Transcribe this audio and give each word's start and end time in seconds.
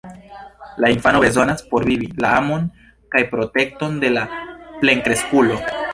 La 0.77 0.89
infano 0.93 1.19
bezonas 1.23 1.61
por 1.73 1.85
vivi 1.89 2.09
la 2.25 2.33
amon 2.39 2.65
kaj 3.17 3.21
protekton 3.35 4.03
de 4.05 4.15
la 4.19 4.25
plenkreskulo. 4.81 5.61